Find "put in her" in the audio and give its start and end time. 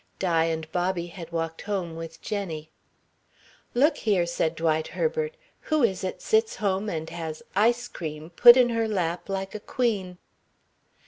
8.31-8.87